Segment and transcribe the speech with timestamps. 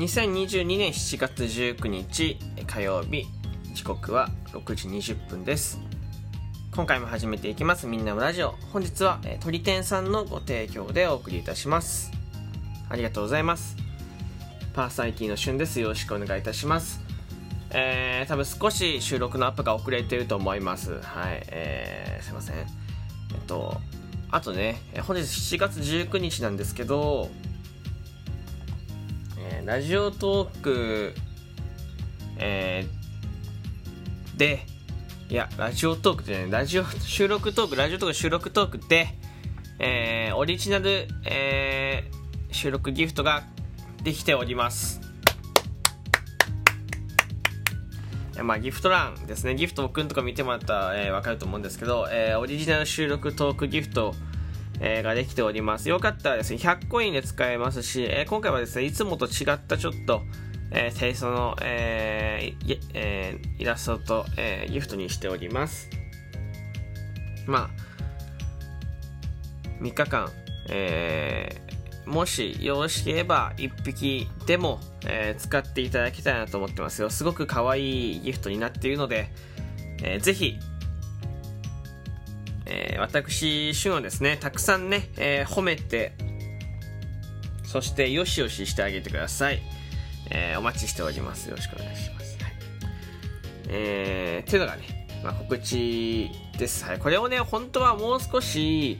[0.00, 3.26] 2022年7月19日火曜日。
[3.74, 5.78] 時刻は6時20分です。
[6.74, 7.86] 今回も始めていきます。
[7.86, 8.52] みんなのラジオ。
[8.72, 12.12] 本日は鳥天さんのご提供でお送りいたします。
[12.88, 13.76] ありがとうございます。
[14.72, 15.78] パーサイティの旬です。
[15.80, 17.02] よろしくお願いいたします。
[17.68, 20.92] えー、多分少し収録のアップが遅れてると思います。
[21.02, 22.56] はいえー、すいません。
[22.56, 22.66] えっ
[23.46, 23.78] と
[24.30, 27.28] あとね本日7月19日なんですけど
[29.64, 31.14] ラジオトーク、
[32.38, 34.66] えー、で、
[35.28, 39.08] いや、ラジオトークじゃない、ラジオ、収録トーク、ラジオトーク収録トークで、
[39.78, 43.44] えー、オリジナル、えー、収録ギフトが
[44.02, 45.00] できております。
[48.42, 49.54] まあ、ギフト欄ですね。
[49.54, 54.14] ギフト僕んとか見てもらったら、えー、わかると思うんですけど、えー、オリジナル収録トークギフト、
[54.80, 55.88] えー、ができております。
[55.88, 60.22] よかったらですね、100コインで使えますし、えー、今回はですね、いつもと違ったちょっと、
[60.72, 65.90] えー、テイストの、えーえー、イラストと、えー、ギフトにしております。
[67.46, 67.70] まあ、
[69.82, 70.30] 3日間、
[70.68, 77.10] えー、もしよろしければ1匹でも、えー、使っていただきたいなと思ってますよ。
[77.10, 79.30] すごく可愛いギフトになっているので、
[80.02, 80.58] えー、ぜひ
[82.72, 86.12] えー、私、シュンをですね、たくさんね、えー、褒めて、
[87.64, 89.60] そしてよしよししてあげてください。
[90.30, 91.48] えー、お待ちしております。
[91.48, 92.38] よろしくお願いします。
[92.42, 92.52] はい、
[93.68, 96.84] えー、っていうのがね、まあ、告知です。
[96.84, 96.98] はい。
[96.98, 98.98] これをね、本当はもう少し、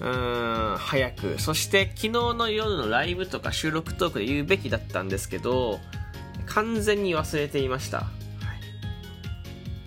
[0.00, 5.80] うーん、早く、そして昨日の夜のライブとか収録トークで言うべきだったんですけど、
[6.46, 8.06] 完全に忘れていました。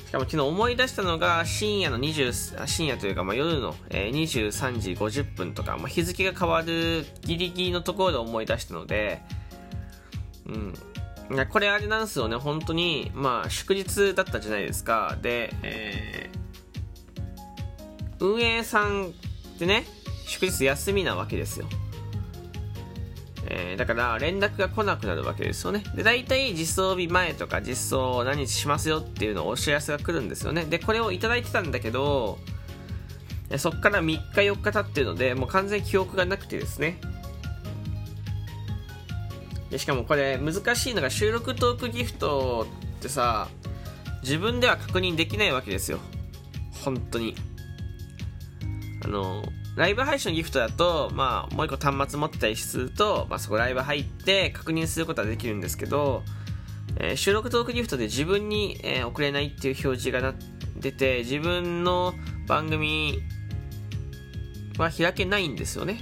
[0.10, 9.22] しかも昨日思い出したのが深夜の20、深夜というかまあ夜の、え23時50分とか、まあ、日付が変わるギリギリのところで思い出したので、
[10.48, 10.74] うん。
[11.52, 15.16] これあれなんですよね、本当に、まあ祝日だったじゃないですか。
[15.22, 19.86] で、えー、運営さんってね、
[20.26, 21.68] 祝日休みなわけですよ。
[23.52, 25.84] えー、だから連絡が来なくなるわけですよね。
[25.96, 30.66] で、大体実装日前とか実装何日しますよっていうのをお知らせが来るんですよね。
[30.66, 32.38] で、これをいただいてたんだけど、
[33.58, 37.00] そっから3日4日経ってるので、もう完全に記憶がなくてですね。
[39.72, 42.68] でしかもこれ難しいのが収録トークギフト
[43.00, 43.50] ってさ、
[44.22, 46.00] 自分では確認できないわけですよ。
[46.84, 47.36] 本当に。
[49.04, 49.44] あの、
[49.80, 56.22] ライブ配信のギフトだと、まあ、もう一個端末持ってたりすると、まあ、そこライブ入って確認することはできるんですけど、
[56.98, 60.38] えー、収録トークギフトで自分に、えー、送れないっていう表示がな
[60.76, 62.14] 出て、自分の
[62.46, 63.20] 番組
[64.78, 66.02] は開けないんですよね。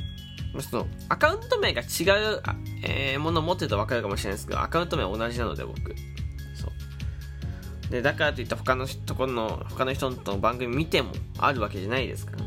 [0.59, 2.41] そのアカウント名が違う、
[2.83, 5.77] えー、ものを持ってると分かるかもしれないですけど、アカウント名は同じなので、僕。
[6.55, 6.67] そ
[7.89, 7.91] う。
[7.91, 12.46] で、だからといった他のところの、他の人の番組見てもあるわけじゃないですから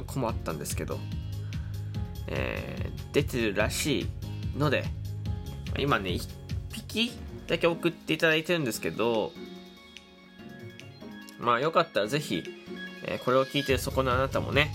[0.00, 0.98] 困ったんですけど、
[2.28, 4.06] えー、出てるらしい
[4.56, 4.84] ので、
[5.78, 6.28] 今ね、1
[6.72, 7.12] 匹
[7.46, 9.32] だけ送っていただいてるんですけど、
[11.38, 12.44] まあよかったらぜひ、
[13.04, 14.70] えー、これを聞いてるそこのあなたもね、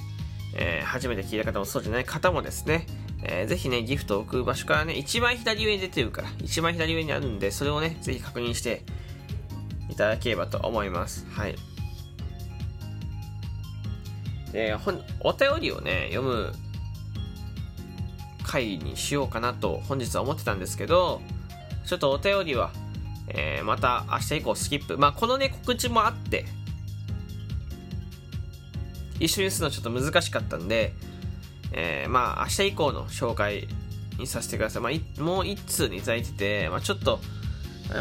[0.56, 2.86] えー、初めて聞いた方もそうじゃない方もですね、
[3.24, 8.84] えー、ぜひね、ギフトを置く場所からね、一番左上に出てるから、一番左上にあるんで、それをね、ぜひ確認して
[9.90, 11.26] いただければと思います。
[11.32, 11.56] はい。
[14.58, 14.76] で、
[15.20, 16.52] お便りをね、読む
[18.42, 21.22] 回にしようかなと本日は思ってたんですけど、
[21.86, 22.72] ちょっとお便りは、
[23.28, 24.98] えー、また明日以降スキップ。
[24.98, 26.46] まあ、このね、告知もあって、
[29.20, 30.94] 一緒にするのちょっと難しかったんで、
[31.72, 33.68] えー、まあ、明日以降の紹介
[34.18, 34.82] にさせてください。
[34.82, 37.20] まあ、もう一通にいただいてて、まあ、ちょっと、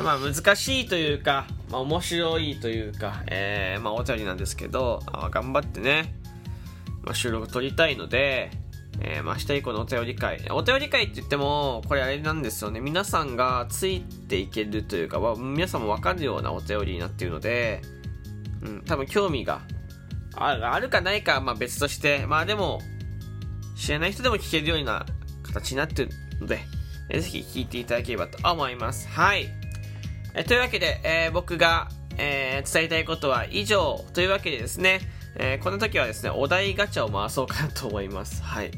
[0.03, 6.15] まあ、難しいというか、まあ、面白いというか、えー、まあ、お便りなんですけど、頑張ってね、
[7.06, 8.50] まあ、収録撮りたいので、
[9.00, 10.44] えー、まあ、明日以降のお便り会。
[10.50, 12.80] お便り会って言っても、これあれなんですよね。
[12.80, 17.80] 皆さんがついていけるというか、皆さんもわかるようなお便りになっているので、
[18.62, 19.60] うん、多分興味が
[20.34, 22.80] あるかないか、まあ別として、まあでも、
[23.76, 25.06] 知らない人でも聞けるような
[25.44, 26.60] 形になっているので、
[27.08, 29.06] えー、ぜひ聞いていただければと思います。
[29.08, 29.47] はい。
[30.34, 31.88] えー、というわけで、えー、僕が、
[32.18, 35.00] え伝えたいことは以上というわけでですね、
[35.38, 38.42] えー、この時はですね、お題ガチャを回そうかなと思います。
[38.42, 38.71] はい。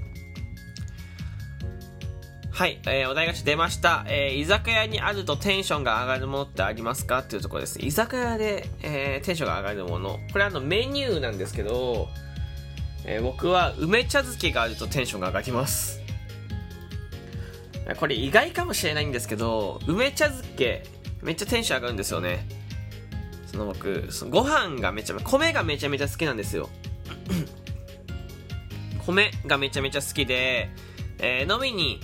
[2.51, 4.05] はい、えー、お題ガチャ出ました。
[4.09, 7.21] えー、居酒屋にあるとテンションが上がるものってありますか？
[7.21, 7.79] っていうところです。
[7.81, 10.19] 居酒屋で、えー、テンションが上がるもの。
[10.33, 12.09] これあのメニューなんですけど、
[13.05, 16.03] えー、僕は梅茶漬けがあるとテンションが上がります。
[17.99, 20.85] これ意外かもしれないんですけど梅茶漬け
[21.23, 22.47] めっちゃテンション上がるんですよね
[23.51, 26.69] その僕そのご飯がめちゃ米がめちゃめちゃ好きなんですよ。
[29.07, 30.69] 米がめちゃめちゃ好きで、
[31.19, 32.01] えー、飲みに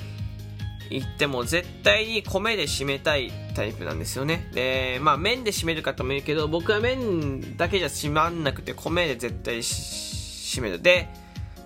[0.91, 4.49] 行っても絶対に米で締めたいタイプなんですよね。
[4.55, 10.81] でまあ麺で締める方もいるけど僕は麺だけじゃ締まんなくて米で絶対締める。
[10.81, 11.09] で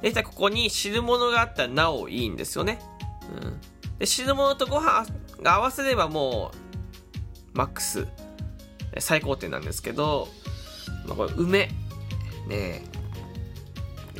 [0.02, 2.78] できたここに汁物があったらなおいいんですよね、
[3.42, 3.60] うん、
[3.98, 5.06] で汁物とご飯
[5.42, 6.52] が合わせればも
[7.54, 8.06] うマックス
[8.98, 10.28] 最高点なんですけど、
[11.06, 11.70] まあ、これ梅。
[12.48, 12.82] ね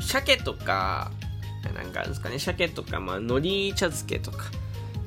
[0.01, 1.11] 鮭とか
[1.75, 2.39] なんかあるんですかね。
[2.39, 4.45] 鮭とか、まあ、海苔茶漬けとか。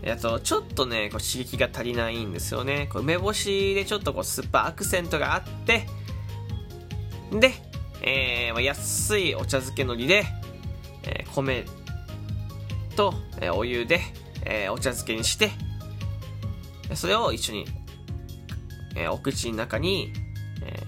[0.07, 2.89] あと、ちょっとね、こう刺激が足りないんですよね。
[2.91, 5.85] こう梅干しでちょっとこう酸っぱいアクセントがあって、
[7.31, 7.53] で、
[8.01, 10.25] えー、安いお茶漬けのりで、
[11.03, 11.65] えー、米
[12.95, 14.01] と、えー、お湯で、
[14.43, 15.51] えー、お茶漬けにして、
[16.95, 17.67] それを一緒に、
[18.95, 20.13] えー、お口の中に、
[20.63, 20.79] え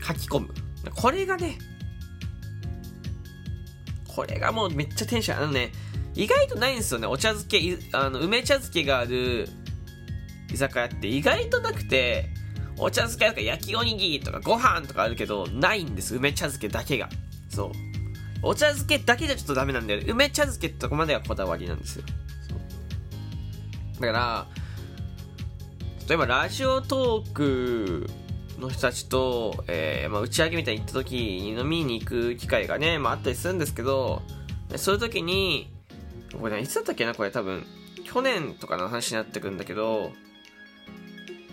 [0.00, 0.54] ー、書き込む。
[0.94, 1.58] これがね、
[4.08, 5.72] これがもうめっちゃテンション、あのね、
[6.14, 7.06] 意外とないんですよね。
[7.06, 9.48] お茶漬け、あの、梅茶漬けがある
[10.52, 12.28] 居酒屋って意外となくて、
[12.78, 16.16] お茶漬けとか焼きおにぎりとかご飯とかあるけど、ないんです。
[16.16, 17.08] 梅茶漬けだけが。
[17.48, 17.72] そう。
[18.42, 20.02] お茶漬けだけじゃちょっとダメなんだよ。
[20.06, 22.04] 梅茶漬けってとこまではこだわりなんですよ。
[24.00, 24.46] だから、
[26.08, 28.10] 例えばラジオトーク
[28.58, 34.22] の人たちと、えー、まあ、打ち上げみたいに行った時に飲みに行く機会がね、まあ、あったりするんですけど、
[34.76, 35.72] そういう時に、
[36.38, 37.64] これ、ね、いつだったっけなこれ多分、
[38.04, 40.12] 去年とかの話になってくるんだけど、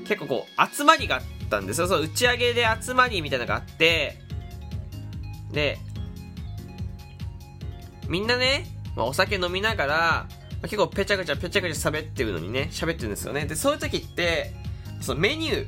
[0.07, 1.87] 結構こう、集まりがあったんですよ。
[1.87, 4.17] そう、打ち上げで集まりみたいなのがあって、
[5.51, 5.77] で、
[8.07, 8.65] みんなね、
[8.95, 10.27] まあ、お酒飲みながら、
[10.63, 13.45] 結構ペチャクチャペチャクチャ喋ってるのにね、喋ってるんですよね。
[13.45, 14.53] で、そういう時って、
[15.01, 15.67] そのメニュー、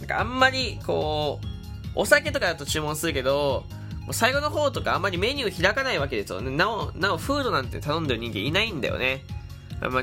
[0.00, 1.46] なんかあんまりこう、
[1.94, 3.64] お酒とかだと注文するけど、
[4.00, 6.50] もう最後の方とかあんまりメニュー開かないわけですよね。
[6.50, 9.24] なお、なお、フードなんて頼んでる人間いないんだよね。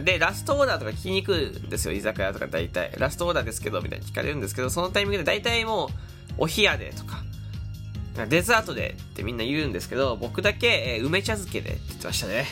[0.04, 2.94] で、ラストオーダーとか聞きに行くんですよ、居酒屋とか大体。
[2.98, 5.92] ラストオーダーですけど、みたいに聞かれるんですけど、そのタイミングで大体も
[6.38, 7.24] う、お冷やでとか、
[8.28, 12.48] デザートでってみんな言うんですけど、僕だけ、梅茶漬けでって言ってましたね。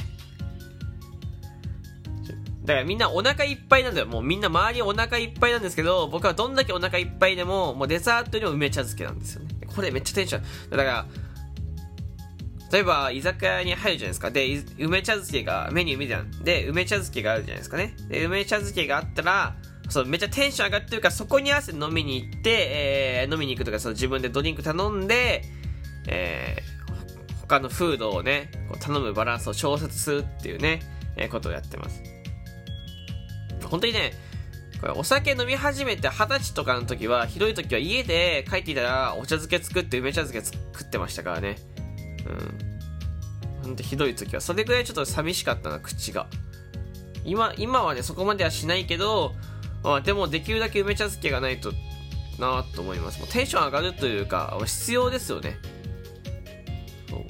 [2.69, 4.05] だからみんなお腹いっぱいなんだよ。
[4.05, 9.55] もうみんな周りお腹いっぱいなんですけど、僕はどんだけお腹いっぱいでも、もうデザートよりも梅茶漬けなんですよね。
[9.75, 10.69] これめっちゃテンション。
[10.69, 11.05] だから、
[12.71, 14.29] 例えば、居酒屋に入るじゃないですか。
[14.29, 17.95] で、梅茶漬けが、メニュー見てたんで、梅茶漬けがあるじゃないですかね。
[18.07, 19.55] で、梅茶漬けがあったら、
[19.89, 22.67] そう、めっちゃテンション上がってるから、そこに合わせて飲みに行って、
[23.23, 25.41] えー、飲みに行くとか、その自分でドリンク頼んで、
[26.07, 30.81] えー、他のフードをね、こう頼むバランスを調節するっていうね、
[31.15, 32.08] えー、ことをやってます。
[33.67, 34.13] 本当にね、
[34.79, 41.57] これお酒飲み始めて二十歳とかの時は、ひどい時は家で帰っていたらお茶漬け作って梅茶漬け作ってましたからね。
[42.25, 42.29] う
[43.61, 43.63] ん。
[43.63, 44.41] ほんとひどい時は。
[44.41, 46.27] それぐらいちょっと寂しかったな、口が。
[47.25, 49.33] 今、今はね、そこまではしないけど、
[49.83, 51.73] まあ、でもできるだけ梅茶漬けがないと
[52.39, 53.19] なと思います。
[53.19, 55.57] もうテンション上がるというか、必要ですよね。
[57.09, 57.25] そう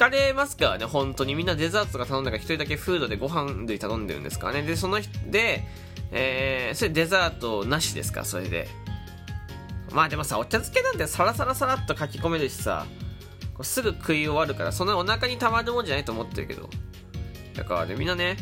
[0.00, 0.70] かれますか？
[0.70, 1.34] らね、本当に。
[1.34, 4.62] みんなデザートとか頼んだから一人だけフードでご飯類頼んでるんですからね？
[4.62, 5.62] で、その人で、
[6.10, 8.66] えー、それデザートなしですか、それで。
[9.92, 12.86] まあでもさ、お茶漬けなんてサラサラサラっと書き込めるしさ、
[13.62, 16.70] すぐ食い終わるから、そんなお腹に溜まるもんじゃないと思ってるけど。
[17.54, 18.36] だからね、みんなね、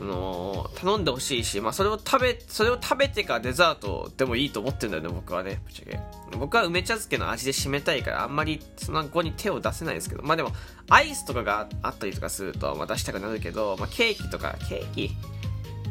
[0.00, 6.00] その、頼んでほしいし、まあそれを食べ、それを食べてからデザートでもいいと思ってるんだよね、僕はね、ぶっちゃけ。
[6.38, 10.52] 僕は梅茶漬けの味で締めたいから、あんまりその子に手を出せないですけど、まあでも、
[10.88, 15.10] アイスとかがあったりとかすると、まあ出したくなるけど、まあケーキとか、ケーキ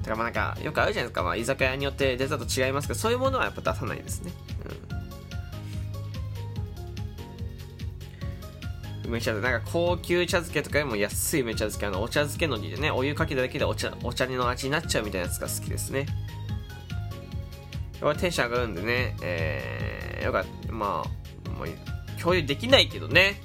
[0.02, 1.22] だかまあなんか、よくあるじゃないですか。
[1.22, 4.32] まあ居酒屋によってデザート違いますけど、そういうものはやっぱ出さないですね。
[4.92, 4.99] うん。
[9.10, 16.06] 梅茶なんか高級茶漬けとかよりも安い梅茶漬け、あの、お茶漬けのりでね、お湯かけただけでお茶、お茶の味になっちゃうみたいなやつが好きですね。
[18.00, 20.72] これテンション上がるんでね、えー、よかった。
[20.72, 21.04] ま
[21.46, 21.68] あ、もう、
[22.22, 23.42] 共有できないけどね。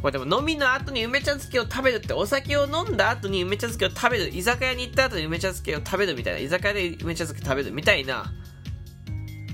[0.00, 8.32] これでも飲みの後に梅茶漬けを食べるってお酒を飲んだ後に梅茶漬けを食べる居酒屋に行った後に梅茶漬けを食べるみたいな居酒屋で梅茶漬け食べるみたいな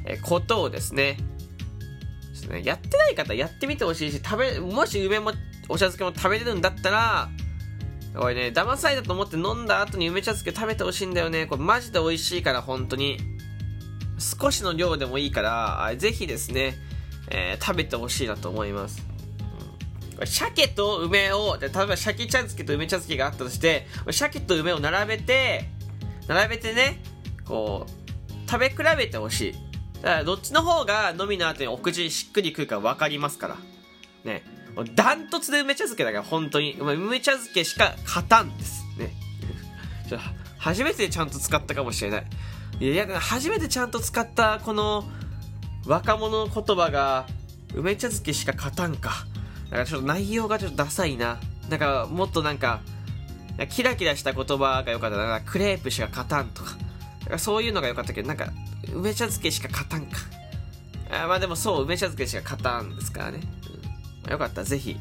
[0.06, 1.18] えことをですね
[2.48, 5.32] ねやってない方やってみてほしいし食べもし梅も
[5.68, 7.28] お茶漬けも食べれるんだったら
[8.14, 13.18] これね騙されたと思って飲んだ後に梅茶漬け食べてほしいんだよねこれマジで美味しいから本当に
[14.18, 16.74] 少しの量でもいいからぜひですね、
[17.30, 19.08] えー、食べてほしいなと思います
[20.26, 25.68] 鮭と梅を、例えば鮭茶漬けと梅茶漬けがあったとして、鮭と梅を並べて、
[26.26, 27.00] 並べてね、
[27.44, 29.52] こう、食べ比べてほしい。
[30.02, 33.56] だからどっちの方が飲みの後にお口しっくりくるか分かりますから。
[34.24, 34.42] ね。
[34.94, 36.72] ダントツで梅茶漬けだから本当に。
[36.78, 38.84] 梅茶漬けしか勝たんです。
[38.98, 39.14] ね。
[40.58, 42.26] 初めてちゃんと使ったかもしれない。
[42.80, 45.04] いや、初めてちゃんと使ったこの
[45.86, 47.26] 若者の言葉が
[47.74, 49.26] 梅茶漬けしか勝たんか。
[49.64, 51.38] だからちょっと内容がちょっとダサいな。
[51.68, 52.80] なんかもっとなんか、
[53.70, 55.40] キラキラした言葉が良かったな。
[55.40, 56.76] クレープしか勝たんとか。
[57.20, 58.50] だからそういうのが良かったけど、なんか、
[58.94, 60.18] 梅茶漬けしか勝たんか。
[61.10, 63.40] あまあでもそう、梅茶漬けしか勝たんですからね。
[64.30, 64.96] よかったら、ぜひ。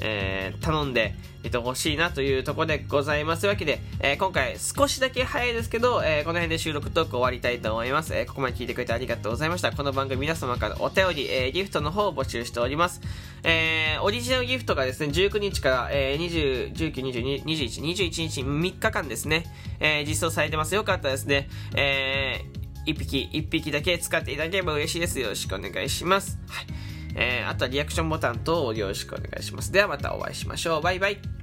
[0.00, 8.14] えー、頼んでいてほしいなというところでございますわけで、えー、今回少しだけ早いですけど、えー、この辺で収録トーク終わりたいと思います。
[8.14, 9.72] えここまで聞いてくれてありがとうございました。
[9.72, 13.00] この番組皆様からお便り、えギフトの方を募集しております。
[13.44, 19.44] えオリジナルギフトがですね、19日から、え20、19、22、21、21日3日間ですね、
[19.80, 20.74] え実装されてます。
[20.74, 21.48] よかったですね。
[21.74, 25.18] えー、1匹、1匹だけ使っていただければ嬉しいです。
[25.20, 26.38] よろしくお願いします。
[26.48, 26.87] はい。
[27.20, 29.72] えー、あとはリアクションボタンとよろしくお願いします。
[29.72, 30.82] ではまたお会いしましょう。
[30.82, 31.37] バイバイ。